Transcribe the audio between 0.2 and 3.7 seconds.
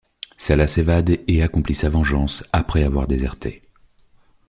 Salah s'évade et accomplit sa vengeance après avoir déserté.